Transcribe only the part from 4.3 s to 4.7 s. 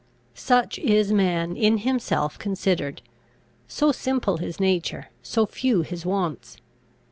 his